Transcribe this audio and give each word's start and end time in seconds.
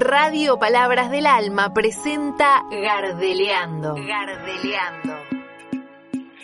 Radio 0.00 0.58
Palabras 0.58 1.10
del 1.10 1.26
Alma 1.26 1.72
presenta 1.72 2.62
Gardeleando. 2.70 3.94
Gardeleando. 3.94 5.14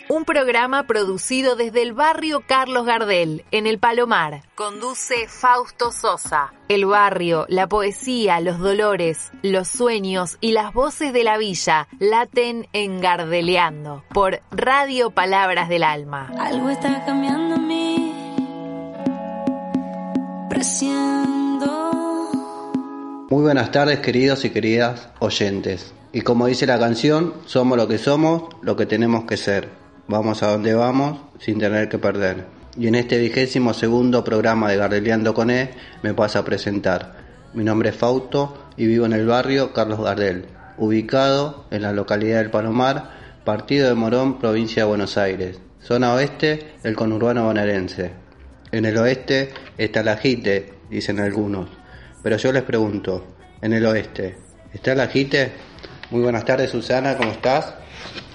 Un 0.09 0.25
programa 0.25 0.83
producido 0.83 1.55
desde 1.55 1.81
el 1.83 1.93
barrio 1.93 2.43
Carlos 2.45 2.85
Gardel, 2.85 3.45
en 3.51 3.67
el 3.67 3.79
Palomar. 3.79 4.43
Conduce 4.55 5.27
Fausto 5.27 5.91
Sosa. 5.91 6.53
El 6.67 6.85
barrio, 6.85 7.45
la 7.47 7.67
poesía, 7.67 8.39
los 8.39 8.57
dolores, 8.59 9.31
los 9.43 9.67
sueños 9.67 10.37
y 10.41 10.51
las 10.51 10.73
voces 10.73 11.13
de 11.13 11.23
la 11.23 11.37
villa 11.37 11.87
laten 11.99 12.67
en 12.73 13.01
Gardeleando 13.01 14.03
por 14.13 14.41
Radio 14.51 15.11
Palabras 15.11 15.69
del 15.69 15.83
Alma. 15.83 16.31
Algo 16.39 16.69
está 16.69 17.05
cambiando 17.05 17.55
en 17.55 17.67
mí. 17.67 18.13
Presiento. 20.49 21.32
Muy 23.33 23.41
buenas 23.41 23.71
tardes 23.71 23.97
queridos 23.97 24.45
y 24.45 24.51
queridas 24.51 25.09
oyentes. 25.17 25.91
Y 26.11 26.21
como 26.21 26.45
dice 26.45 26.67
la 26.67 26.77
canción, 26.77 27.33
somos 27.47 27.79
lo 27.79 27.87
que 27.87 27.97
somos, 27.97 28.43
lo 28.61 28.75
que 28.75 28.85
tenemos 28.85 29.25
que 29.25 29.37
ser. 29.37 29.69
Vamos 30.07 30.43
a 30.43 30.51
donde 30.51 30.75
vamos 30.75 31.19
sin 31.39 31.57
tener 31.57 31.89
que 31.89 31.97
perder. 31.97 32.45
Y 32.77 32.85
en 32.85 32.93
este 32.93 33.17
vigésimo 33.17 33.73
segundo 33.73 34.23
programa 34.23 34.69
de 34.69 34.77
Gardeliando 34.77 35.33
con 35.33 35.49
E 35.49 35.71
me 36.03 36.13
paso 36.13 36.37
a 36.37 36.45
presentar. 36.45 37.15
Mi 37.55 37.63
nombre 37.63 37.89
es 37.89 37.95
Fausto 37.95 38.67
y 38.77 38.85
vivo 38.85 39.07
en 39.07 39.13
el 39.13 39.25
barrio 39.25 39.73
Carlos 39.73 40.01
Gardel, 40.01 40.45
ubicado 40.77 41.65
en 41.71 41.81
la 41.81 41.91
localidad 41.91 42.37
del 42.37 42.51
Palomar, 42.51 43.39
partido 43.43 43.89
de 43.89 43.95
Morón, 43.95 44.37
provincia 44.37 44.83
de 44.83 44.89
Buenos 44.89 45.17
Aires, 45.17 45.59
zona 45.81 46.13
oeste 46.13 46.75
del 46.83 46.95
conurbano 46.95 47.45
bonaerense. 47.45 48.11
En 48.71 48.85
el 48.85 48.95
oeste 48.95 49.49
está 49.79 50.03
la 50.03 50.17
JITE, 50.17 50.71
dicen 50.91 51.19
algunos 51.19 51.81
pero 52.23 52.37
yo 52.37 52.53
les 52.53 52.63
pregunto, 52.63 53.25
en 53.61 53.73
el 53.73 53.85
oeste, 53.85 54.37
¿está 54.73 54.95
la 54.95 55.07
JITE? 55.07 55.51
Muy 56.09 56.21
buenas 56.21 56.45
tardes, 56.45 56.71
Susana, 56.71 57.17
¿cómo 57.17 57.31
estás? 57.31 57.73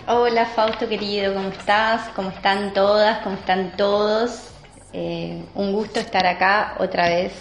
Hola, 0.07 0.45
Fausto 0.45 0.87
querido, 0.87 1.33
¿cómo 1.33 1.49
estás? 1.49 2.03
¿Cómo 2.15 2.29
están 2.29 2.75
todas? 2.75 3.21
¿Cómo 3.21 3.37
están 3.37 3.75
todos? 3.79 4.51
Eh, 4.93 5.43
un 5.55 5.73
gusto 5.73 6.01
estar 6.01 6.27
acá 6.27 6.77
otra 6.79 7.09
vez 7.09 7.33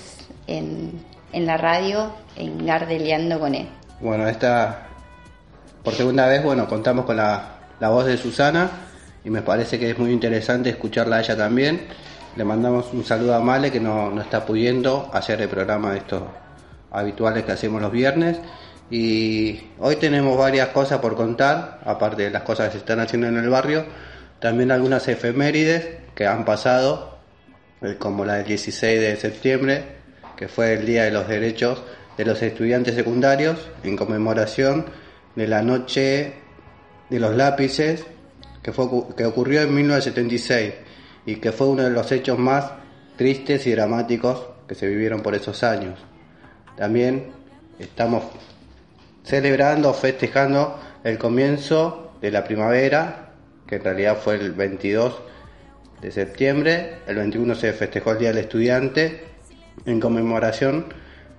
en, 0.48 0.94
en 1.34 1.46
la 1.46 1.58
radio, 1.58 2.14
en 2.38 2.66
Gardeliando 2.66 3.40
con 3.42 3.54
él. 3.54 3.68
Bueno, 4.00 4.28
esta, 4.28 4.88
por 5.84 5.94
segunda 5.96 6.28
vez, 6.28 6.42
bueno, 6.44 6.66
contamos 6.68 7.06
con 7.06 7.18
la, 7.18 7.58
la 7.82 7.90
voz 7.90 8.06
de 8.06 8.16
Susana 8.16 8.70
y 9.26 9.30
me 9.30 9.42
parece 9.42 9.78
que 9.78 9.90
es 9.90 10.00
muy 10.00 10.12
interesante 10.12 10.70
escucharla 10.70 11.18
a 11.18 11.20
ella 11.20 11.36
también 11.36 11.88
le 12.38 12.44
mandamos 12.44 12.94
un 12.94 13.04
saludo 13.04 13.34
a 13.34 13.40
Male 13.40 13.72
que 13.72 13.80
no, 13.80 14.12
no 14.12 14.22
está 14.22 14.46
pudiendo 14.46 15.10
hacer 15.12 15.42
el 15.42 15.50
programa 15.50 15.92
de 15.92 15.98
estos 15.98 16.22
habituales 16.98 17.44
que 17.44 17.52
hacemos 17.52 17.82
los 17.82 17.92
viernes. 17.92 18.40
Y 18.90 19.60
hoy 19.80 19.98
tenemos 19.98 20.38
varias 20.38 20.70
cosas 20.70 21.00
por 21.00 21.16
contar, 21.16 21.80
aparte 21.84 22.24
de 22.24 22.30
las 22.32 22.44
cosas 22.44 22.68
que 22.68 22.74
se 22.74 22.78
están 22.80 23.00
haciendo 23.00 23.28
en 23.28 23.38
el 23.38 23.50
barrio, 23.50 23.86
también 24.40 24.72
algunas 24.72 25.08
efemérides 25.08 25.88
que 26.16 26.26
han 26.26 26.46
pasado, 26.46 27.18
eh, 27.82 27.96
como 28.00 28.24
la 28.24 28.36
del 28.36 28.46
16 28.46 29.00
de 29.00 29.16
septiembre, 29.18 29.84
que 30.36 30.48
fue 30.48 30.74
el 30.74 30.86
Día 30.86 31.04
de 31.04 31.12
los 31.12 31.28
Derechos 31.28 31.84
de 32.18 32.26
los 32.26 32.42
Estudiantes 32.42 32.96
Secundarios, 32.96 33.70
en 33.84 33.96
conmemoración 33.98 34.86
de 35.36 35.48
la 35.48 35.62
Noche 35.62 36.34
de 37.10 37.20
los 37.20 37.36
Lápices, 37.36 38.06
que, 38.64 38.72
fue, 38.72 38.88
que 39.16 39.26
ocurrió 39.26 39.62
en 39.62 39.76
1976 39.76 40.74
y 41.26 41.36
que 41.36 41.52
fue 41.52 41.68
uno 41.68 41.84
de 41.84 41.92
los 41.92 42.12
hechos 42.12 42.40
más 42.40 42.72
tristes 43.18 43.68
y 43.68 43.72
dramáticos 43.72 44.48
que 44.68 44.76
se 44.76 44.88
vivieron 44.88 45.22
por 45.22 45.36
esos 45.36 45.64
años. 45.64 46.00
También 46.78 47.32
estamos 47.80 48.24
celebrando, 49.24 49.94
festejando 49.94 50.80
el 51.04 51.18
comienzo 51.18 52.14
de 52.22 52.32
la 52.32 52.44
primavera, 52.44 53.32
que 53.68 53.76
en 53.76 53.84
realidad 53.84 54.18
fue 54.18 54.36
el 54.36 54.54
22 54.54 55.20
de 56.02 56.12
septiembre, 56.12 57.00
el 57.08 57.16
21 57.16 57.56
se 57.56 57.74
festejó 57.74 58.12
el 58.12 58.20
Día 58.20 58.30
del 58.30 58.38
Estudiante 58.38 59.26
en 59.86 60.00
conmemoración 60.00 60.86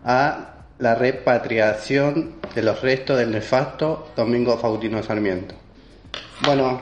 a 0.04 0.54
la 0.78 0.94
repatriación 0.94 2.34
de 2.54 2.62
los 2.62 2.82
restos 2.82 3.18
del 3.18 3.30
nefasto 3.30 4.10
Domingo 4.16 4.58
Faustino 4.58 5.02
Sarmiento. 5.02 5.54
Bueno, 6.44 6.80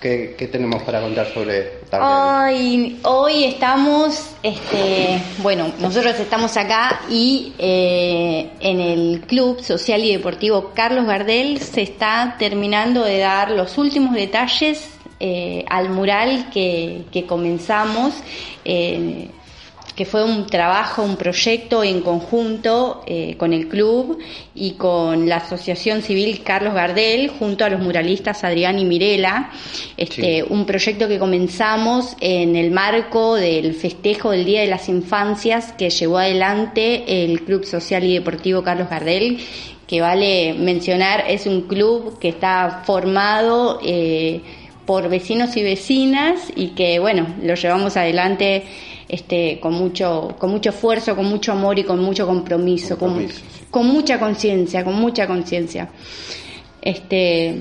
¿Qué, 0.00 0.48
tenemos 0.52 0.84
para 0.84 1.00
contar 1.00 1.26
sobre 1.34 1.80
Hoy, 2.00 3.00
hoy 3.02 3.44
estamos, 3.44 4.30
este, 4.44 5.20
bueno, 5.38 5.72
nosotros 5.80 6.20
estamos 6.20 6.56
acá 6.56 7.00
y 7.10 7.52
eh, 7.58 8.48
en 8.60 8.78
el 8.78 9.22
Club 9.22 9.60
Social 9.60 10.04
y 10.04 10.12
Deportivo 10.12 10.70
Carlos 10.72 11.04
Gardel 11.04 11.58
se 11.60 11.82
está 11.82 12.36
terminando 12.38 13.02
de 13.02 13.18
dar 13.18 13.50
los 13.50 13.76
últimos 13.76 14.14
detalles 14.14 14.88
eh, 15.18 15.64
al 15.68 15.90
mural 15.90 16.48
que, 16.52 17.06
que 17.10 17.26
comenzamos. 17.26 18.14
Eh, 18.64 19.30
que 19.98 20.04
fue 20.04 20.22
un 20.22 20.46
trabajo, 20.46 21.02
un 21.02 21.16
proyecto 21.16 21.82
en 21.82 22.02
conjunto 22.02 23.02
eh, 23.04 23.34
con 23.36 23.52
el 23.52 23.66
club 23.66 24.16
y 24.54 24.74
con 24.74 25.28
la 25.28 25.38
Asociación 25.38 26.02
Civil 26.02 26.44
Carlos 26.44 26.72
Gardel, 26.72 27.30
junto 27.30 27.64
a 27.64 27.68
los 27.68 27.80
muralistas 27.80 28.44
Adrián 28.44 28.78
y 28.78 28.84
Mirela, 28.84 29.50
este, 29.96 30.44
un 30.44 30.66
proyecto 30.66 31.08
que 31.08 31.18
comenzamos 31.18 32.16
en 32.20 32.54
el 32.54 32.70
marco 32.70 33.34
del 33.34 33.74
festejo 33.74 34.30
del 34.30 34.44
Día 34.44 34.60
de 34.60 34.68
las 34.68 34.88
Infancias 34.88 35.72
que 35.72 35.90
llevó 35.90 36.18
adelante 36.18 37.24
el 37.24 37.42
Club 37.42 37.64
Social 37.64 38.04
y 38.04 38.14
Deportivo 38.14 38.62
Carlos 38.62 38.88
Gardel, 38.88 39.40
que 39.88 40.00
vale 40.00 40.54
mencionar, 40.54 41.24
es 41.26 41.44
un 41.46 41.62
club 41.62 42.20
que 42.20 42.28
está 42.28 42.84
formado 42.86 43.80
eh, 43.84 44.42
por 44.88 45.10
vecinos 45.10 45.54
y 45.58 45.62
vecinas 45.62 46.50
y 46.56 46.68
que, 46.68 46.98
bueno, 46.98 47.34
lo 47.42 47.54
llevamos 47.56 47.98
adelante 47.98 48.64
este, 49.06 49.60
con, 49.60 49.74
mucho, 49.74 50.34
con 50.38 50.48
mucho 50.48 50.70
esfuerzo, 50.70 51.14
con 51.14 51.26
mucho 51.26 51.52
amor 51.52 51.78
y 51.78 51.84
con 51.84 51.98
mucho 52.00 52.26
compromiso, 52.26 52.96
con, 52.96 53.28
con, 53.70 53.86
mucha 53.86 54.18
conciencia, 54.18 54.82
con 54.82 54.94
mucha 54.94 55.26
conciencia. 55.26 55.90
Este, 56.80 57.60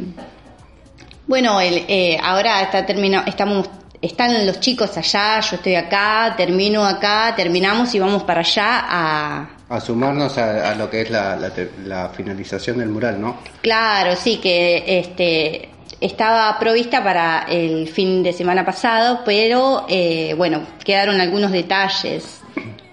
bueno, 1.27 1.59
el, 1.59 1.83
eh, 1.89 2.17
ahora 2.23 2.61
está 2.61 2.85
terminado, 2.85 3.27
estamos, 3.27 3.69
están 4.01 4.47
los 4.47 4.61
chicos 4.61 4.95
allá, 4.95 5.41
yo 5.41 5.57
estoy 5.57 5.75
acá, 5.75 6.33
termino 6.37 6.85
acá, 6.85 7.33
terminamos 7.35 7.93
y 7.93 7.99
vamos 7.99 8.23
para 8.23 8.39
allá 8.39 8.85
a, 8.87 9.49
a 9.67 9.81
sumarnos 9.81 10.37
a, 10.37 10.73
lo 10.75 10.89
que 10.89 11.01
es 11.01 11.09
la, 11.09 11.37
la, 11.83 12.07
finalización 12.07 12.77
del 12.77 12.87
mural, 12.87 13.19
¿no? 13.19 13.35
Claro, 13.61 14.15
sí, 14.15 14.37
que 14.37 14.99
este 14.99 15.71
estaba 16.01 16.57
provista 16.59 17.03
para 17.03 17.45
el 17.49 17.87
fin 17.87 18.23
de 18.23 18.33
semana 18.33 18.65
pasado, 18.65 19.21
pero 19.25 19.85
eh, 19.89 20.33
bueno, 20.37 20.65
quedaron 20.83 21.19
algunos 21.19 21.51
detalles. 21.51 22.41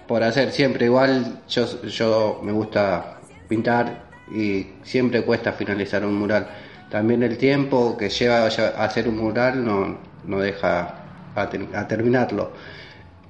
Por 0.07 0.23
hacer 0.23 0.51
siempre 0.51 0.85
igual, 0.85 1.39
yo, 1.47 1.81
yo 1.83 2.39
me 2.43 2.51
gusta 2.51 3.19
pintar 3.47 4.05
y 4.33 4.67
siempre 4.83 5.23
cuesta 5.23 5.53
finalizar 5.53 6.05
un 6.05 6.15
mural. 6.15 6.47
También 6.89 7.23
el 7.23 7.37
tiempo 7.37 7.97
que 7.97 8.09
lleva 8.09 8.43
a 8.43 8.85
hacer 8.85 9.07
un 9.07 9.17
mural 9.17 9.63
no, 9.65 9.97
no 10.25 10.39
deja 10.39 11.05
a, 11.35 11.87
terminarlo. 11.87 12.51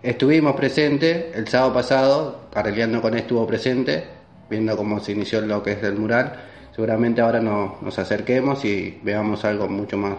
Estuvimos 0.04 0.56
presentes 0.56 1.36
el 1.36 1.48
sábado 1.48 1.74
pasado, 1.74 2.46
Carreleando 2.54 3.02
con 3.02 3.14
él 3.14 3.22
estuvo 3.22 3.46
presente, 3.46 4.06
viendo 4.50 4.78
cómo 4.78 5.00
se 5.00 5.14
inició 5.14 5.42
lo 5.42 5.62
que 5.64 5.74
es 5.74 5.84
el 5.84 5.96
mural 5.96 6.34
seguramente 6.76 7.22
ahora 7.22 7.40
nos 7.40 7.98
acerquemos 7.98 8.66
y 8.66 9.00
veamos 9.02 9.46
algo 9.46 9.70
mucho 9.70 9.96
más, 9.96 10.18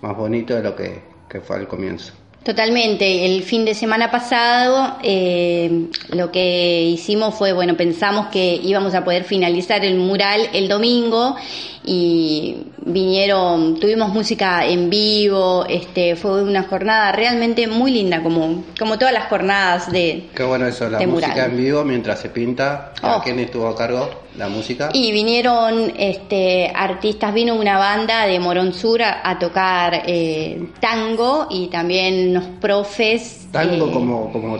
más 0.00 0.16
bonito 0.16 0.54
de 0.56 0.62
lo 0.62 0.74
que, 0.74 1.00
que 1.28 1.40
fue 1.40 1.56
al 1.56 1.68
comienzo. 1.68 2.12
Totalmente. 2.42 3.24
El 3.24 3.44
fin 3.44 3.64
de 3.64 3.72
semana 3.72 4.10
pasado 4.10 4.96
eh, 5.04 5.86
lo 6.08 6.32
que 6.32 6.82
hicimos 6.82 7.36
fue, 7.36 7.52
bueno, 7.52 7.76
pensamos 7.76 8.26
que 8.32 8.56
íbamos 8.56 8.94
a 8.94 9.04
poder 9.04 9.22
finalizar 9.22 9.84
el 9.84 9.96
mural 9.96 10.48
el 10.52 10.68
domingo 10.68 11.36
y 11.84 12.66
vinieron, 12.84 13.78
tuvimos 13.80 14.10
música 14.10 14.64
en 14.64 14.88
vivo, 14.88 15.64
este, 15.68 16.16
fue 16.16 16.42
una 16.42 16.62
jornada 16.64 17.12
realmente 17.12 17.66
muy 17.66 17.90
linda, 17.90 18.22
como, 18.22 18.64
como 18.78 18.98
todas 18.98 19.12
las 19.12 19.28
jornadas 19.28 19.90
de 19.90 20.28
Qué 20.34 20.44
bueno 20.44 20.66
eso, 20.66 20.88
la 20.88 21.04
música 21.06 21.46
en 21.46 21.56
vivo 21.56 21.84
mientras 21.84 22.20
se 22.20 22.28
pinta. 22.28 22.92
¿A 23.02 23.16
oh. 23.16 23.22
quién 23.22 23.38
estuvo 23.40 23.66
a 23.66 23.76
cargo 23.76 24.08
la 24.36 24.48
música? 24.48 24.90
Y 24.92 25.12
vinieron 25.12 25.92
este, 25.96 26.70
artistas, 26.74 27.34
vino 27.34 27.54
una 27.54 27.78
banda 27.78 28.26
de 28.26 28.38
Morón 28.38 28.72
Sur 28.72 29.02
a, 29.02 29.38
tocar 29.38 30.02
eh, 30.06 30.68
tango 30.80 31.48
y 31.50 31.66
también 31.66 32.30
unos 32.30 32.44
profes. 32.60 33.48
Tango 33.50 33.88
eh, 33.88 33.92
como, 33.92 34.32
como 34.32 34.58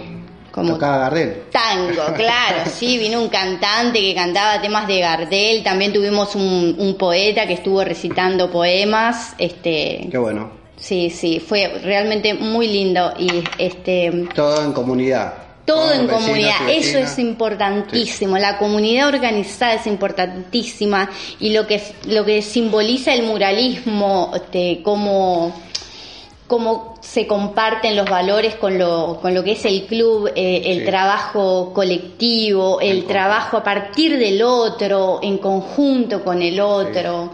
como 0.52 0.76
Gardel. 0.76 1.44
Tango, 1.50 2.04
claro, 2.16 2.70
sí, 2.70 2.98
vino 2.98 3.20
un 3.20 3.28
cantante 3.28 4.00
que 4.00 4.14
cantaba 4.14 4.60
temas 4.60 4.86
de 4.86 5.00
Gardel, 5.00 5.64
también 5.64 5.92
tuvimos 5.92 6.36
un, 6.36 6.96
poeta 6.98 7.46
que 7.46 7.54
estuvo 7.54 7.82
recitando 7.82 8.50
poemas, 8.50 9.34
este 9.38 10.06
Qué 10.10 10.18
bueno. 10.18 10.50
Sí, 10.76 11.10
sí, 11.10 11.40
fue 11.40 11.80
realmente 11.82 12.34
muy 12.34 12.68
lindo 12.68 13.14
y 13.18 13.42
este 13.56 14.26
todo 14.34 14.62
en 14.62 14.72
comunidad. 14.72 15.32
todo 15.64 15.92
en 15.92 16.06
comunidad, 16.06 16.68
eso 16.68 16.98
es 16.98 17.18
importantísimo, 17.18 18.36
la 18.36 18.58
comunidad 18.58 19.08
organizada 19.08 19.74
es 19.74 19.86
importantísima 19.86 21.08
y 21.40 21.52
lo 21.52 21.66
que 21.66 21.80
lo 22.06 22.24
que 22.24 22.42
simboliza 22.42 23.14
el 23.14 23.22
muralismo, 23.22 24.32
este, 24.34 24.80
cómo 24.82 25.54
cómo 26.52 26.96
se 27.00 27.26
comparten 27.26 27.96
los 27.96 28.08
valores 28.10 28.56
con 28.56 28.76
lo, 28.78 29.18
con 29.22 29.32
lo 29.32 29.42
que 29.42 29.52
es 29.52 29.64
el 29.64 29.86
club, 29.86 30.30
eh, 30.36 30.60
el 30.66 30.80
Sí. 30.80 30.84
trabajo 30.84 31.72
colectivo, 31.72 32.78
el 32.82 33.06
trabajo 33.06 33.56
a 33.56 33.64
partir 33.64 34.18
del 34.18 34.42
otro, 34.42 35.20
en 35.22 35.38
conjunto 35.38 36.22
con 36.22 36.42
el 36.42 36.60
otro. 36.60 37.30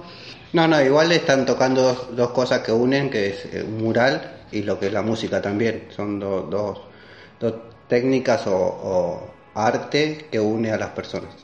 No, 0.53 0.69
no, 0.69 0.81
igual 0.81 1.11
están 1.11 1.45
tocando 1.45 1.83
dos, 1.83 2.17
dos 2.17 2.29
cosas 2.31 2.61
que 2.61 2.71
unen, 2.71 3.11
que 3.11 3.27
es 3.31 3.45
eh, 3.47 3.65
un 3.67 3.83
mural 3.83 4.43
y 4.53 4.63
lo 4.63 4.79
que 4.79 4.87
es 4.87 4.93
la 4.93 5.03
música 5.03 5.43
también. 5.43 5.89
Son 5.97 6.21
do- 6.21 6.43
dos, 6.49 6.79
dos 7.41 7.55
técnicas 7.89 8.47
o, 8.47 8.55
o 8.55 9.31
arte 9.55 10.29
que 10.31 10.39
une 10.39 10.71
a 10.71 10.79
las 10.79 10.91
personas, 10.91 11.35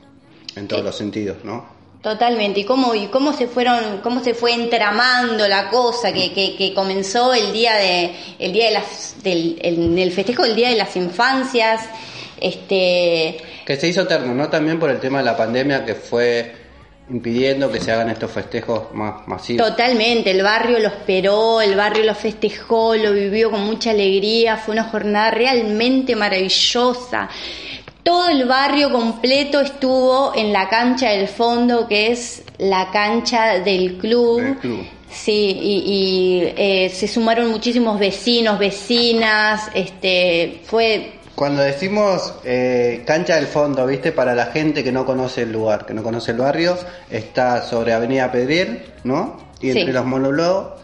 en 0.55 0.69
todos 0.69 0.85
los 0.85 0.95
sentidos, 0.97 1.39
¿no? 1.43 1.74
Totalmente, 2.05 2.61
y 2.61 2.65
cómo, 2.65 2.95
y 2.95 3.07
cómo 3.07 3.33
se 3.33 3.47
fueron, 3.47 4.01
cómo 4.03 4.23
se 4.23 4.35
fue 4.35 4.53
entramando 4.53 5.49
la 5.49 5.71
cosa 5.71 6.13
que, 6.13 6.35
que, 6.35 6.55
que 6.55 6.75
comenzó 6.75 7.33
el 7.33 7.51
día 7.51 7.77
de, 7.77 8.15
el 8.39 8.53
día 8.53 8.67
de 8.67 8.73
las, 8.73 9.17
del, 9.23 9.59
el, 9.63 9.99
el 9.99 10.13
festejo 10.13 10.43
del 10.43 10.55
día 10.55 10.69
de 10.69 10.77
las 10.77 10.95
infancias, 10.97 11.81
este, 12.39 13.39
Que 13.65 13.77
se 13.77 13.89
hizo 13.89 14.03
eterno, 14.03 14.35
¿no? 14.35 14.51
También 14.51 14.79
por 14.79 14.91
el 14.91 15.01
tema 15.01 15.21
de 15.21 15.25
la 15.25 15.35
pandemia 15.35 15.87
que 15.87 15.95
fue 15.95 16.53
impidiendo 17.09 17.73
que 17.73 17.81
se 17.81 17.91
hagan 17.91 18.11
estos 18.11 18.31
festejos 18.31 18.93
más 18.93 19.27
masivos. 19.27 19.67
totalmente, 19.67 20.31
el 20.31 20.43
barrio 20.43 20.79
lo 20.81 20.89
esperó, 20.89 21.63
el 21.63 21.75
barrio 21.75 22.05
lo 22.05 22.15
festejó, 22.15 22.97
lo 22.97 23.13
vivió 23.13 23.51
con 23.51 23.61
mucha 23.63 23.93
alegría, 23.93 24.59
fue 24.59 24.75
una 24.75 24.85
jornada 24.85 25.31
realmente 25.31 26.15
maravillosa. 26.15 27.31
Todo 28.05 28.29
el 28.29 28.45
barrio 28.47 28.93
completo 28.93 29.61
estuvo 29.61 30.33
en 30.35 30.53
la 30.53 30.69
cancha 30.69 31.11
del 31.11 31.27
fondo, 31.27 31.89
que 31.89 32.13
es 32.13 32.43
la 32.59 32.91
cancha 32.93 33.59
del 33.61 33.97
club. 33.97 34.41
Del 34.43 34.57
club. 34.59 34.87
Sí, 35.11 35.59
y, 35.61 35.77
y, 35.87 36.55
eh, 36.57 36.91
se 36.91 37.07
sumaron 37.09 37.49
muchísimos 37.51 37.99
vecinos, 37.99 38.59
vecinas, 38.59 39.71
este, 39.73 40.61
fue 40.65 41.13
Cuando 41.37 41.63
decimos 41.63 42.35
eh, 42.45 43.03
cancha 43.07 43.37
del 43.37 43.47
fondo, 43.47 43.87
¿viste? 43.87 44.13
Para 44.13 44.35
la 44.35 44.47
gente 44.47 44.83
que 44.85 44.93
no 44.93 45.07
conoce 45.07 45.43
el 45.43 45.53
lugar, 45.53 45.87
que 45.87 45.95
no 45.95 46.03
conoce 46.03 46.33
el 46.33 46.39
barrio, 46.39 46.77
está 47.11 47.63
sobre 47.63 47.93
Avenida 47.93 48.31
Pedriel, 48.31 48.83
¿no? 49.05 49.39
Y 49.61 49.69
entre 49.69 49.87
Sí. 49.87 49.93
los 49.93 50.05
monoblog, 50.05 50.75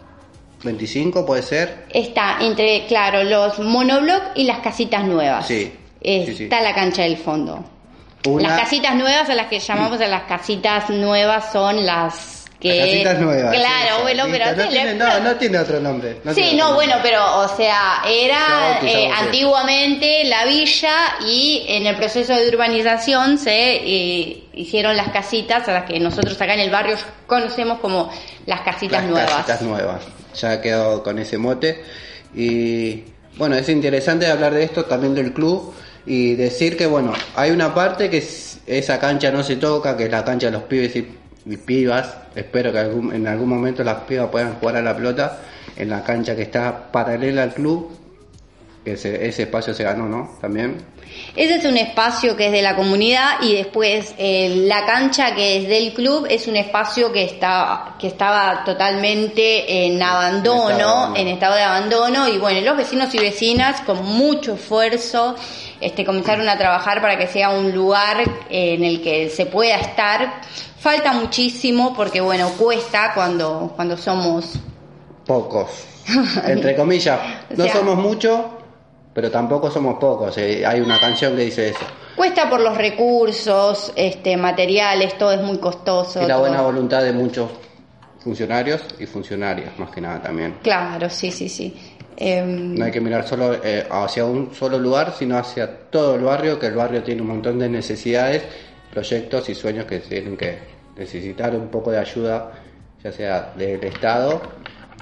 25 0.63 1.25
puede 1.25 1.41
ser. 1.43 1.85
Está 1.93 2.37
entre, 2.41 2.85
claro, 2.87 3.23
los 3.23 3.59
monobloc 3.59 4.21
y 4.35 4.45
las 4.45 4.59
casitas 4.59 5.03
nuevas. 5.05 5.45
Sí, 5.47 5.73
Eh, 6.01 6.23
sí, 6.27 6.35
sí. 6.35 6.43
Está 6.45 6.61
la 6.61 6.73
cancha 6.73 7.03
del 7.03 7.17
fondo. 7.17 7.63
Una- 8.27 8.49
Las 8.49 8.61
casitas 8.61 8.95
nuevas 8.95 9.29
a 9.29 9.35
las 9.35 9.47
que 9.47 9.59
llamamos 9.59 9.99
a 10.01 10.07
las 10.07 10.23
casitas 10.23 10.89
nuevas 10.89 11.51
son 11.51 11.85
las 11.85 12.45
que... 12.59 12.75
Las 12.75 12.87
casitas 12.87 13.19
nuevas. 13.19 13.55
Claro, 13.55 13.95
sí, 13.97 14.01
bueno, 14.03 14.23
pero... 14.31 14.45
no, 14.55 14.67
tiene, 14.69 14.93
no, 14.93 15.19
no 15.21 15.35
tiene 15.37 15.57
otro 15.57 15.79
nombre. 15.79 16.17
no 16.23 16.31
sí, 16.33 16.53
no, 16.55 16.75
bueno, 16.75 16.95
pero, 17.01 17.39
o 17.39 17.47
sea, 17.57 18.01
Se 18.03 18.25
era 18.25 18.79
eh, 18.83 19.09
antiguamente 19.11 20.23
la 20.25 20.45
villa 20.45 20.95
y 21.27 21.65
en 21.67 21.87
el 21.87 21.95
proceso 21.95 22.33
de 22.35 22.49
urbanización 22.49 23.39
se 23.39 23.75
eh, 23.77 24.43
hicieron 24.53 24.95
las 24.95 25.09
casitas 25.09 25.67
a 25.67 25.71
las 25.73 25.83
que 25.85 25.99
nosotros 25.99 26.39
acá 26.39 26.53
en 26.53 26.59
el 26.59 26.69
barrio 26.69 26.97
conocemos 27.25 27.79
como 27.79 28.11
las 28.45 28.61
casitas 28.61 29.01
Las 29.01 29.09
nuevas. 29.11 29.31
casitas 29.31 29.61
nuevas. 29.63 30.03
Ya 30.35 30.61
quedó 30.61 31.01
con 31.03 31.17
ese 31.17 31.39
mote. 31.39 31.83
Y 32.35 33.03
bueno, 33.37 33.55
es 33.55 33.67
interesante 33.69 34.27
hablar 34.27 34.53
de 34.53 34.63
esto 34.63 34.85
también 34.85 35.15
del 35.15 35.33
club 35.33 35.73
y 36.05 36.35
decir 36.35 36.77
que, 36.77 36.85
bueno, 36.87 37.13
hay 37.35 37.51
una 37.51 37.73
parte 37.73 38.09
que 38.09 38.17
es- 38.17 38.59
esa 38.65 38.99
cancha 38.99 39.31
no 39.31 39.43
se 39.43 39.55
toca, 39.57 39.95
que 39.97 40.05
es 40.05 40.11
la 40.11 40.23
cancha 40.23 40.47
de 40.47 40.53
los 40.53 40.63
pibes 40.63 40.95
y, 40.95 41.07
y 41.45 41.57
pibas. 41.57 42.15
Espero 42.35 42.71
que 42.71 42.79
algún- 42.79 43.13
en 43.13 43.27
algún 43.27 43.49
momento 43.49 43.83
las 43.83 43.99
pibas 44.01 44.29
puedan 44.29 44.55
jugar 44.55 44.77
a 44.77 44.81
la 44.81 44.95
pelota 44.95 45.39
en 45.75 45.89
la 45.89 46.03
cancha 46.03 46.35
que 46.35 46.43
está 46.43 46.91
paralela 46.91 47.43
al 47.43 47.53
club. 47.53 47.91
Ese, 48.83 49.27
ese 49.27 49.43
espacio 49.43 49.75
se 49.75 49.83
ganó, 49.83 50.07
¿no? 50.07 50.37
También. 50.41 50.77
Ese 51.35 51.55
es 51.55 51.65
un 51.65 51.77
espacio 51.77 52.35
que 52.35 52.47
es 52.47 52.51
de 52.51 52.61
la 52.63 52.75
comunidad 52.75 53.41
y 53.41 53.53
después 53.53 54.15
eh, 54.17 54.63
la 54.65 54.85
cancha 54.87 55.35
que 55.35 55.57
es 55.57 55.67
del 55.67 55.93
club 55.93 56.25
es 56.27 56.47
un 56.47 56.55
espacio 56.55 57.11
que 57.11 57.23
está 57.25 57.95
que 57.99 58.07
estaba 58.07 58.63
totalmente 58.63 59.85
en 59.85 60.01
abandono, 60.01 60.71
En 60.71 60.77
estado 60.77 60.77
de 60.77 60.83
abandono. 60.83 61.15
en 61.17 61.27
estado 61.27 61.55
de 61.55 61.61
abandono 61.63 62.27
y 62.29 62.37
bueno, 62.39 62.61
los 62.61 62.77
vecinos 62.77 63.13
y 63.13 63.19
vecinas 63.19 63.81
con 63.81 64.03
mucho 64.03 64.53
esfuerzo 64.53 65.35
este 65.81 66.05
comenzaron 66.05 66.47
a 66.47 66.57
trabajar 66.57 67.01
para 67.01 67.17
que 67.17 67.27
sea 67.27 67.49
un 67.49 67.73
lugar 67.73 68.17
en 68.49 68.83
el 68.83 69.01
que 69.01 69.29
se 69.29 69.45
pueda 69.47 69.75
estar. 69.77 70.41
Falta 70.79 71.13
muchísimo 71.13 71.93
porque 71.95 72.21
bueno, 72.21 72.49
cuesta 72.57 73.11
cuando 73.13 73.73
cuando 73.75 73.97
somos 73.97 74.53
Pocos. 75.25 75.69
Entre 76.47 76.75
comillas. 76.75 77.19
O 77.51 77.55
No 77.57 77.63
sea- 77.65 77.73
somos 77.73 77.95
muchos, 77.97 78.39
pero 79.13 79.29
tampoco 79.29 79.69
somos 79.69 79.99
pocos. 79.99 80.37
Eh, 80.37 80.65
hay 80.65 80.81
una 80.81 80.99
canción 80.99 81.35
que 81.35 81.43
dice 81.43 81.69
eso. 81.69 81.85
cuesta 82.15 82.49
por 82.49 82.59
los 82.59 82.75
recursos, 82.77 83.91
este 83.95 84.35
materiales, 84.37 85.17
todo 85.17 85.31
es 85.33 85.41
muy 85.41 85.57
costoso. 85.59 86.19
Y 86.21 86.25
la 86.25 86.33
todo. 86.35 86.41
buena 86.47 86.61
voluntad 86.61 87.03
de 87.03 87.13
muchos 87.13 87.49
funcionarios 88.23 88.81
y 88.99 89.05
funcionarias, 89.05 89.77
más 89.79 89.89
que 89.91 90.01
nada 90.01 90.21
también. 90.21 90.57
Claro, 90.61 91.09
sí, 91.09 91.31
sí, 91.31 91.49
sí. 91.49 91.90
Em, 92.17 92.75
No 92.75 92.85
hay 92.85 92.91
que 92.91 93.01
mirar 93.01 93.27
solo 93.27 93.53
eh, 93.63 93.85
hacia 93.89 94.25
un 94.25 94.53
solo 94.53 94.77
lugar, 94.77 95.13
sino 95.17 95.37
hacia 95.37 95.67
todo 95.89 96.15
el 96.15 96.21
barrio, 96.21 96.59
que 96.59 96.67
el 96.67 96.75
barrio 96.75 97.03
tiene 97.03 97.21
un 97.21 97.29
montón 97.29 97.59
de 97.59 97.69
necesidades, 97.69 98.43
proyectos 98.91 99.49
y 99.49 99.55
sueños 99.55 99.85
que 99.85 99.99
tienen 99.99 100.37
que 100.37 100.59
necesitar 100.97 101.55
un 101.55 101.69
poco 101.69 101.91
de 101.91 101.99
ayuda, 101.99 102.51
ya 103.03 103.11
sea 103.11 103.53
del 103.55 103.83
Estado 103.83 104.41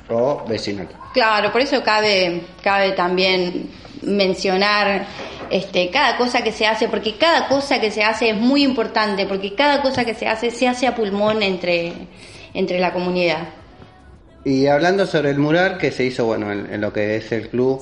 o 0.09 0.43
vecinal. 0.47 0.87
claro, 1.13 1.51
por 1.51 1.61
eso 1.61 1.83
cabe, 1.83 2.41
cabe 2.63 2.93
también 2.93 3.69
mencionar 4.01 5.05
este, 5.49 5.89
cada 5.89 6.17
cosa 6.17 6.43
que 6.43 6.51
se 6.51 6.65
hace, 6.65 6.87
porque 6.87 7.17
cada 7.17 7.47
cosa 7.47 7.79
que 7.79 7.91
se 7.91 8.03
hace 8.03 8.29
es 8.29 8.37
muy 8.37 8.63
importante, 8.63 9.25
porque 9.25 9.55
cada 9.55 9.81
cosa 9.81 10.05
que 10.05 10.13
se 10.13 10.27
hace 10.27 10.51
se 10.51 10.67
hace 10.67 10.87
a 10.87 10.95
pulmón 10.95 11.43
entre, 11.43 11.93
entre 12.53 12.79
la 12.79 12.93
comunidad. 12.93 13.58
Y 14.45 14.67
hablando 14.67 15.05
sobre 15.05 15.31
el 15.31 15.37
mural 15.37 15.77
que 15.77 15.91
se 15.91 16.05
hizo 16.05 16.25
bueno 16.25 16.51
en, 16.51 16.79
lo 16.79 16.93
que 16.93 17.17
es 17.17 17.31
el 17.33 17.49
Club 17.49 17.81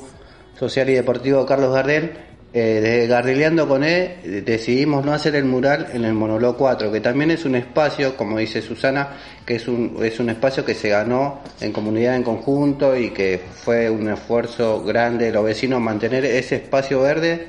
Social 0.57 0.89
y 0.89 0.93
Deportivo 0.93 1.45
Carlos 1.45 1.71
Gardel, 1.71 2.13
eh, 2.51 2.79
desde 2.81 3.07
Gardeleando 3.07 3.67
con 3.67 3.83
él 3.83 4.43
decidimos 4.43 5.05
no 5.05 5.13
hacer 5.13 5.35
el 5.35 5.45
mural 5.45 5.89
en 5.93 6.03
el 6.03 6.13
Monoló 6.13 6.57
4, 6.57 6.91
que 6.91 6.99
también 6.99 7.29
es 7.29 7.45
un 7.45 7.55
espacio, 7.55 8.17
como 8.17 8.39
dice 8.39 8.63
Susana, 8.63 9.09
que 9.45 9.55
es 9.55 9.67
un, 9.67 9.97
es 10.01 10.19
un 10.19 10.31
espacio 10.31 10.65
que 10.65 10.73
se 10.73 10.89
ganó 10.89 11.41
en 11.61 11.71
comunidad 11.71 12.15
en 12.15 12.23
conjunto 12.23 12.97
y 12.97 13.11
que 13.11 13.39
fue 13.63 13.91
un 13.91 14.09
esfuerzo 14.09 14.83
grande 14.83 15.25
de 15.25 15.33
los 15.33 15.45
vecinos 15.45 15.79
mantener 15.79 16.25
ese 16.25 16.55
espacio 16.55 17.01
verde 17.01 17.47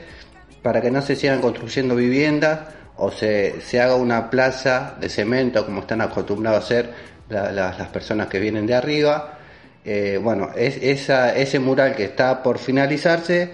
para 0.62 0.83
que 0.83 0.91
no 0.91 1.00
se 1.00 1.17
sigan 1.17 1.41
construyendo 1.41 1.97
viviendas 1.97 2.61
o 2.99 3.11
se, 3.11 3.61
se 3.62 3.81
haga 3.81 3.95
una 3.95 4.29
plaza 4.29 4.97
de 5.00 5.09
cemento 5.09 5.65
como 5.65 5.81
están 5.81 6.03
acostumbrados 6.03 6.61
a 6.61 6.65
hacer 6.67 7.18
la- 7.29 7.51
la- 7.53 7.77
las 7.77 7.89
personas 7.89 8.29
que 8.29 8.39
vienen 8.41 8.67
de 8.67 8.75
arriba. 8.75 9.39
Eh, 9.85 10.19
bueno, 10.23 10.51
es, 10.57 10.77
esa, 10.83 11.35
ese 11.37 11.59
mural 11.59 11.95
que 11.95 12.05
está 12.05 12.43
por 12.43 12.59
finalizarse, 12.59 13.51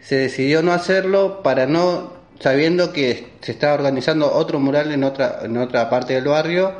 se 0.00 0.16
decidió 0.16 0.62
no 0.62 0.72
hacerlo 0.72 1.42
para 1.42 1.66
no, 1.66 2.12
sabiendo 2.40 2.92
que 2.92 3.32
se 3.40 3.52
está 3.52 3.74
organizando 3.74 4.32
otro 4.32 4.58
mural 4.60 4.92
en 4.92 5.04
otra, 5.04 5.40
en 5.42 5.56
otra 5.56 5.88
parte 5.90 6.14
del 6.14 6.24
barrio 6.24 6.72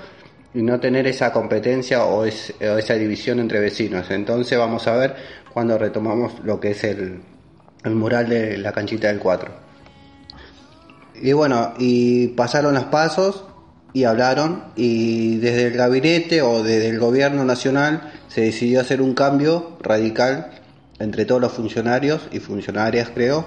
y 0.55 0.63
no 0.63 0.79
tener 0.81 1.07
esa 1.07 1.33
competencia 1.33 2.05
o, 2.05 2.25
es- 2.25 2.55
o 2.61 2.79
esa 2.79 2.95
división 2.95 3.41
entre 3.41 3.61
vecinos. 3.61 4.11
Entonces 4.11 4.59
vamos 4.59 4.87
a 4.87 4.97
ver 4.97 5.17
cuando 5.53 5.77
retomamos 5.79 6.33
lo 6.45 6.61
que 6.61 6.71
es 6.71 6.85
el, 6.85 7.21
el 7.85 7.95
mural 7.95 8.29
de 8.29 8.57
la 8.59 8.73
canchita 8.73 9.09
del 9.09 9.19
4. 9.19 9.51
Y 11.23 11.33
bueno, 11.33 11.75
y 11.79 12.29
pasaron 12.29 12.75
los 12.75 12.85
pasos 12.85 13.45
y 13.95 14.05
hablaron 14.05 14.65
y 14.75 15.37
desde 15.37 15.69
el 15.69 15.77
gabinete 15.77 16.43
o 16.43 16.63
desde 16.63 16.89
el 16.89 16.99
gobierno 16.99 17.45
nacional 17.45 18.13
se 18.29 18.43
decidió 18.43 18.81
hacer 18.81 19.01
un 19.01 19.15
cambio 19.15 19.79
radical 19.81 20.51
entre 20.99 21.25
todos 21.25 21.41
los 21.41 21.53
funcionarios 21.53 22.23
y 22.33 22.41
funcionarias 22.41 23.11
creo. 23.15 23.47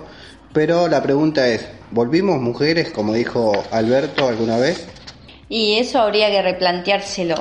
Pero 0.54 0.88
la 0.88 1.04
pregunta 1.04 1.48
es, 1.50 1.68
¿volvimos 1.92 2.42
mujeres 2.42 2.92
como 2.92 3.14
dijo 3.14 3.52
Alberto 3.72 4.28
alguna 4.28 4.58
vez? 4.58 4.88
Y 5.50 5.76
eso 5.76 6.00
habría 6.00 6.32
que 6.32 6.42
replanteárselo. 6.42 7.36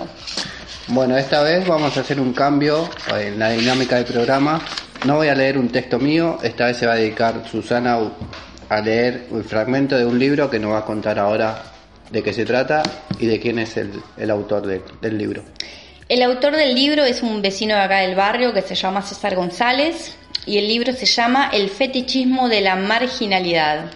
Bueno, 0.89 1.17
esta 1.17 1.43
vez 1.43 1.67
vamos 1.67 1.97
a 1.97 2.01
hacer 2.01 2.21
un 2.21 2.33
cambio 2.33 2.89
en 3.17 3.39
la 3.39 3.51
dinámica 3.51 3.97
del 3.97 4.05
programa. 4.05 4.61
No 5.05 5.17
voy 5.17 5.29
a 5.29 5.35
leer 5.35 5.59
un 5.59 5.69
texto 5.69 6.01
mío, 6.01 6.39
esta 6.43 6.67
vez 6.67 6.77
se 6.77 6.87
va 6.87 6.95
a 6.95 6.97
dedicar 6.97 7.45
Susana 7.49 7.99
a 8.69 8.81
leer 8.81 9.27
un 9.31 9.45
fragmento 9.45 9.97
de 9.97 10.05
un 10.05 10.19
libro 10.19 10.51
que 10.51 10.59
nos 10.59 10.73
va 10.73 10.79
a 10.79 10.85
contar 10.85 11.21
ahora 11.21 11.76
de 12.11 12.23
qué 12.23 12.33
se 12.33 12.45
trata 12.45 12.83
y 13.19 13.27
de 13.27 13.41
quién 13.41 13.59
es 13.59 13.77
el, 13.77 13.93
el 14.17 14.31
autor 14.31 14.67
de- 14.67 14.83
del 15.01 15.19
libro. 15.19 15.43
El 16.09 16.23
autor 16.23 16.55
del 16.55 16.75
libro 16.75 17.05
es 17.05 17.23
un 17.23 17.43
vecino 17.43 17.75
de 17.75 17.81
acá 17.81 17.99
del 17.99 18.15
barrio 18.15 18.53
que 18.53 18.63
se 18.63 18.75
llama 18.77 19.03
César 19.03 19.35
González. 19.35 20.17
y 20.47 20.59
el 20.59 20.69
libro 20.69 20.93
se 20.93 21.07
llama 21.07 21.51
El 21.53 21.69
fetichismo 21.71 22.49
de 22.49 22.61
la 22.61 22.77
marginalidad. 22.77 23.91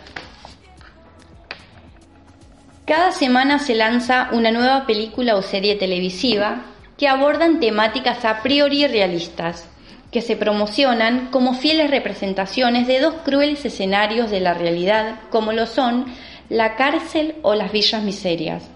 Cada 2.87 3.13
semana 3.13 3.59
se 3.61 3.75
lanza 3.77 4.29
una 4.33 4.51
nueva 4.51 4.85
película 4.87 5.37
o 5.37 5.43
serie 5.43 5.77
televisiva 5.77 6.63
que 6.99 7.07
abordan 7.07 7.61
temáticas 7.61 8.25
a 8.25 8.43
priori 8.43 8.87
realistas, 8.89 9.69
que 10.11 10.23
se 10.23 10.35
promocionan 10.35 11.29
como 11.31 11.55
fieles 11.55 11.89
representaciones 11.91 12.89
de 12.89 12.99
dos 12.99 13.15
crueles 13.25 13.65
escenarios 13.65 14.29
de 14.31 14.41
la 14.41 14.55
realidad, 14.55 15.21
como 15.31 15.53
lo 15.53 15.67
son 15.67 16.07
la 16.51 16.75
cárcel 16.75 17.37
o 17.43 17.55
las 17.55 17.73
villas 17.73 18.03
miserias. 18.03 18.69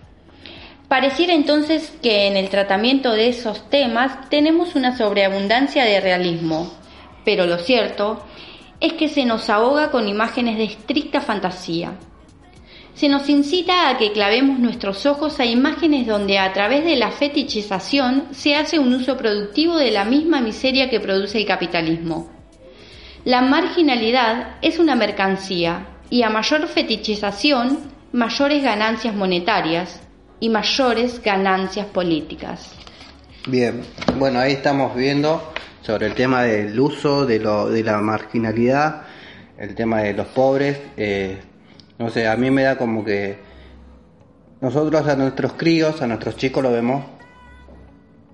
Pareciera 0.88 1.34
entonces 1.34 1.92
que 2.00 2.28
en 2.28 2.36
el 2.36 2.48
tratamiento 2.48 3.12
de 3.12 3.28
esos 3.28 3.68
temas 3.68 4.30
tenemos 4.30 4.76
una 4.76 4.96
sobreabundancia 4.96 5.84
de 5.84 6.00
realismo, 6.00 6.72
pero 7.24 7.46
lo 7.46 7.58
cierto 7.58 8.22
es 8.80 8.92
que 8.92 9.08
se 9.08 9.24
nos 9.24 9.50
ahoga 9.50 9.90
con 9.90 10.08
imágenes 10.08 10.56
de 10.56 10.64
estricta 10.64 11.20
fantasía. 11.20 11.94
Se 12.94 13.08
nos 13.08 13.28
incita 13.28 13.88
a 13.88 13.98
que 13.98 14.12
clavemos 14.12 14.60
nuestros 14.60 15.04
ojos 15.04 15.40
a 15.40 15.44
imágenes 15.44 16.06
donde 16.06 16.38
a 16.38 16.52
través 16.52 16.84
de 16.84 16.94
la 16.94 17.10
fetichización 17.10 18.28
se 18.30 18.54
hace 18.54 18.78
un 18.78 18.94
uso 18.94 19.16
productivo 19.16 19.76
de 19.78 19.90
la 19.90 20.04
misma 20.04 20.40
miseria 20.40 20.88
que 20.90 21.00
produce 21.00 21.38
el 21.38 21.46
capitalismo. 21.46 22.30
La 23.24 23.40
marginalidad 23.40 24.58
es 24.62 24.78
una 24.78 24.94
mercancía 24.94 25.88
y 26.10 26.22
a 26.22 26.30
mayor 26.30 26.66
fetichización, 26.68 27.78
mayores 28.12 28.62
ganancias 28.62 29.14
monetarias 29.14 30.00
y 30.40 30.48
mayores 30.48 31.22
ganancias 31.22 31.86
políticas. 31.86 32.72
Bien, 33.46 33.82
bueno, 34.18 34.40
ahí 34.40 34.52
estamos 34.52 34.94
viendo 34.94 35.52
sobre 35.82 36.06
el 36.06 36.14
tema 36.14 36.42
del 36.42 36.78
uso 36.78 37.26
de, 37.26 37.38
lo, 37.38 37.68
de 37.68 37.82
la 37.82 38.00
marginalidad, 38.00 39.02
el 39.58 39.74
tema 39.74 40.00
de 40.00 40.14
los 40.14 40.26
pobres. 40.28 40.78
Eh, 40.96 41.38
no 41.98 42.10
sé, 42.10 42.26
a 42.26 42.36
mí 42.36 42.50
me 42.50 42.62
da 42.62 42.78
como 42.78 43.04
que 43.04 43.38
nosotros 44.60 45.06
a 45.06 45.16
nuestros 45.16 45.52
críos, 45.54 46.00
a 46.00 46.06
nuestros 46.06 46.36
chicos 46.36 46.62
lo 46.62 46.72
vemos 46.72 47.04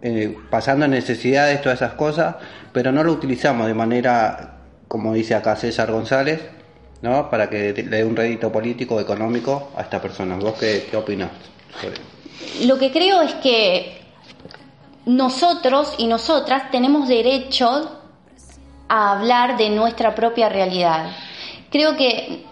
eh, 0.03 0.37
pasando 0.49 0.87
necesidades, 0.87 1.61
todas 1.61 1.83
esas 1.83 1.95
cosas, 1.95 2.37
pero 2.73 2.93
no 2.93 3.03
lo 3.03 3.13
utilizamos 3.13 3.67
de 3.67 3.75
manera, 3.75 4.59
como 4.89 5.13
dice 5.13 5.35
acá 5.35 5.57
César 5.57 5.91
González, 5.91 6.41
¿no? 7.03 7.31
para 7.31 7.49
que 7.49 7.73
le 7.73 7.83
dé 7.83 8.05
un 8.05 8.17
rédito 8.17 8.51
político 8.51 9.01
económico 9.01 9.71
a 9.77 9.83
esta 9.83 10.01
persona. 10.01 10.37
¿Vos 10.37 10.55
qué, 10.59 10.87
qué 10.91 10.97
opinás? 10.97 11.31
Lo 12.65 12.79
que 12.79 12.91
creo 12.91 13.23
es 13.23 13.35
que 13.35 14.01
nosotros 15.07 15.95
y 15.99 16.07
nosotras 16.07 16.71
tenemos 16.71 17.09
derecho 17.09 17.99
a 18.89 19.13
hablar 19.13 19.57
de 19.57 19.71
nuestra 19.71 20.15
propia 20.15 20.49
realidad. 20.49 21.11
Creo 21.71 21.97
que 21.97 22.45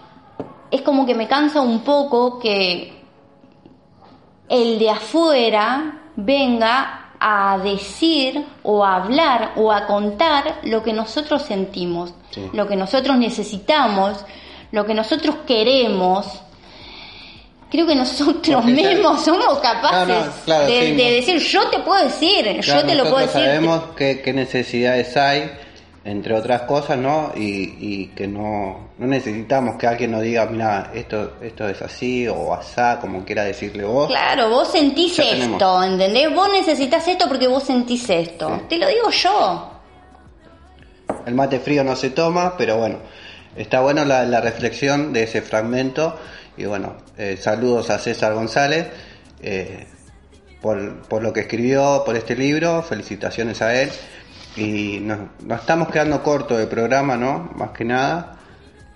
es 0.71 0.83
como 0.83 1.07
que 1.07 1.15
me 1.15 1.27
cansa 1.27 1.61
un 1.61 1.81
poco 1.81 2.39
que 2.39 2.93
el 4.49 4.79
de 4.79 4.91
afuera 4.91 6.03
venga 6.17 7.08
a 7.21 7.59
decir 7.59 8.45
o 8.63 8.85
a 8.85 8.97
hablar 8.97 9.53
o 9.57 9.73
a 9.73 9.87
contar 9.87 10.61
lo 10.63 10.83
que 10.83 10.93
nosotros 10.93 11.43
sentimos, 11.43 12.15
lo 12.53 12.67
que 12.69 12.77
nosotros 12.77 13.17
necesitamos, 13.19 14.25
lo 14.73 14.87
que 14.87 14.95
nosotros 14.95 15.37
queremos. 15.47 16.27
Creo 17.71 17.87
que 17.87 17.95
nosotros 17.95 18.65
mismos 18.65 19.23
somos 19.23 19.59
capaces 19.59 20.47
de, 20.47 20.95
decir, 20.95 21.39
yo 21.39 21.69
te 21.69 21.81
puedo 21.81 22.03
decir, 22.05 22.61
yo 22.61 22.85
te 22.85 22.95
lo 22.95 23.05
puedo 23.05 23.19
decir. 23.19 23.43
Sabemos 23.43 23.83
qué, 23.97 24.23
qué 24.23 24.33
necesidades 24.33 25.17
hay 25.17 25.51
entre 26.11 26.33
otras 26.33 26.63
cosas, 26.63 26.97
¿no? 26.97 27.33
Y, 27.37 28.07
que 28.17 28.27
no, 28.27 28.93
no, 28.97 29.07
necesitamos 29.07 29.77
que 29.77 29.87
alguien 29.87 30.13
nos 30.13 30.23
diga, 30.23 30.47
mira, 30.47 30.91
esto, 30.95 31.35
esto 31.43 31.69
es 31.69 31.83
así 31.83 32.27
o 32.27 32.55
asá, 32.55 32.99
como 32.99 33.27
quiera 33.27 33.45
decirle 33.45 33.85
vos. 33.85 34.09
Claro, 34.09 34.49
vos 34.49 34.73
sentís 34.73 35.19
esto, 35.19 35.85
¿entendés? 35.85 36.35
Vos 36.35 36.49
necesitas 36.51 37.07
esto 37.09 37.29
porque 37.29 37.47
vos 37.47 37.63
sentís 37.63 38.09
esto. 38.09 38.63
Te 38.71 38.79
lo 38.79 38.89
digo 38.89 39.11
yo. 39.11 39.71
El 41.27 41.35
mate 41.35 41.61
frío 41.61 41.85
no 41.85 41.95
se 41.95 42.09
toma, 42.09 42.57
pero 42.57 42.79
bueno, 42.79 43.01
está 43.55 43.81
bueno 43.81 44.03
la, 44.07 44.41
reflexión 44.41 45.13
de 45.13 45.25
ese 45.25 45.43
fragmento. 45.43 46.19
Y 46.57 46.65
bueno, 46.65 46.97
eh, 47.19 47.37
saludos 47.39 47.91
a 47.91 47.99
César 47.99 48.33
González. 48.33 48.87
Eh, 49.43 49.87
por, 50.63 51.03
por 51.03 51.23
lo 51.23 51.35
que 51.35 51.41
escribió, 51.41 52.03
por 52.05 52.17
este 52.17 52.35
libro, 52.35 52.83
felicitaciones 52.83 53.61
a 53.61 53.81
él 53.81 53.91
y 54.57 54.99
nos, 55.01 55.19
estamos 55.51 55.89
quedando 55.89 56.23
corto 56.23 56.57
de 56.57 56.67
programa, 56.67 57.17
¿no? 57.17 57.51
Más 57.55 57.71
que 57.71 57.85
nada. 57.85 58.37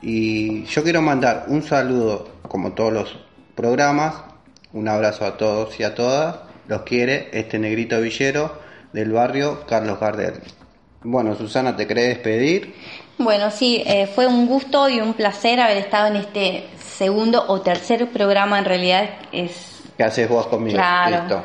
Y 0.00 0.64
yo 0.64 0.82
quiero 0.82 1.00
mandar 1.02 1.44
un 1.48 1.62
saludo, 1.62 2.28
como 2.48 2.72
todos 2.72 2.92
los 2.92 3.16
programas, 3.54 4.14
un 4.72 4.88
abrazo 4.88 5.24
a 5.24 5.36
todos 5.36 5.78
y 5.78 5.84
a 5.84 5.94
todas. 5.94 6.36
Los 6.66 6.82
quiere 6.82 7.28
este 7.32 7.58
negrito 7.58 8.00
villero 8.00 8.60
del 8.92 9.12
barrio 9.12 9.64
Carlos 9.66 10.00
Gardel. 10.00 10.40
Bueno, 11.02 11.34
Susana, 11.34 11.76
¿te 11.76 11.86
querés 11.86 12.08
despedir? 12.08 12.74
Bueno, 13.18 13.50
sí, 13.50 13.82
eh, 13.86 14.06
fue 14.06 14.26
un 14.26 14.46
gusto 14.46 14.88
y 14.88 15.00
un 15.00 15.14
placer 15.14 15.60
haber 15.60 15.78
estado 15.78 16.08
en 16.08 16.16
este 16.16 16.66
segundo 16.78 17.44
o 17.48 17.60
tercer 17.60 18.08
programa, 18.08 18.58
en 18.58 18.64
realidad 18.64 19.10
es... 19.32 19.82
¿Qué 19.96 20.04
haces 20.04 20.28
vos 20.28 20.46
conmigo? 20.46 20.76
Claro. 20.76 21.44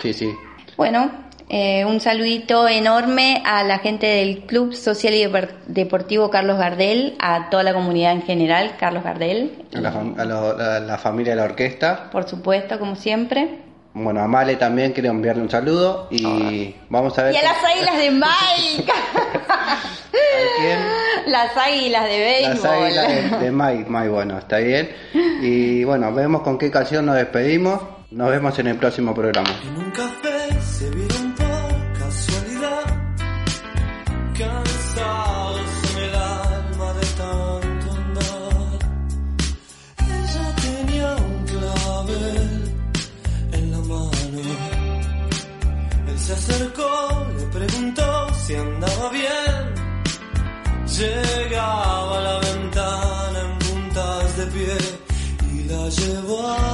Sí, 0.00 0.12
sí. 0.12 0.30
Bueno, 0.76 1.10
eh, 1.52 1.84
un 1.84 1.98
saludito 1.98 2.68
enorme 2.68 3.42
a 3.44 3.64
la 3.64 3.80
gente 3.80 4.06
del 4.06 4.42
Club 4.42 4.72
Social 4.72 5.14
y 5.14 5.26
Deportivo 5.66 6.30
Carlos 6.30 6.58
Gardel, 6.58 7.16
a 7.18 7.50
toda 7.50 7.64
la 7.64 7.74
comunidad 7.74 8.12
en 8.12 8.22
general, 8.22 8.76
Carlos 8.78 9.02
Gardel. 9.02 9.64
A 9.74 9.80
la, 9.80 10.98
familia 10.98 11.32
de 11.32 11.40
la 11.40 11.44
orquesta. 11.46 12.08
Por 12.12 12.28
supuesto, 12.28 12.78
como 12.78 12.94
siempre. 12.94 13.58
Bueno, 13.94 14.20
a 14.20 14.28
Male 14.28 14.54
también 14.54 14.92
quiero 14.92 15.10
enviarle 15.10 15.42
un 15.42 15.50
saludo 15.50 16.06
y 16.12 16.72
vamos 16.88 17.18
a 17.18 17.24
ver. 17.24 17.34
Y 17.34 17.38
a 17.38 17.42
las 17.42 17.64
águilas 17.64 17.98
de 17.98 18.10
Mike. 18.12 18.92
quién? 20.60 20.78
Las 21.26 21.56
águilas 21.56 22.04
de 22.04 22.18
béisbol. 22.20 22.54
Las 22.54 22.64
águilas 22.64 23.40
de, 23.40 23.50
Mike, 23.50 23.86
Mike, 23.88 24.08
bueno, 24.08 24.38
está 24.38 24.58
bien. 24.58 24.90
Y 25.42 25.82
bueno, 25.82 26.12
vemos 26.14 26.42
con 26.42 26.58
qué 26.58 26.70
canción 26.70 27.06
nos 27.06 27.16
despedimos. 27.16 27.80
Nos 28.12 28.30
vemos 28.30 28.56
en 28.60 28.68
el 28.68 28.76
próximo 28.76 29.14
programa. 29.14 29.50
En 29.64 29.84
un 29.84 29.90
café 29.90 30.40
se 30.60 30.90
cansados 30.90 31.29
si 48.50 48.56
andaba 48.56 49.10
bien. 49.10 49.62
Llegaba 50.98 52.18
a 52.18 52.22
la 52.28 52.38
ventana 52.48 53.38
en 53.46 53.52
puntas 53.64 54.36
de 54.38 54.46
pie 54.54 54.76
y 55.52 55.56
la 55.70 55.88
llevó 55.88 56.48
a 56.48 56.69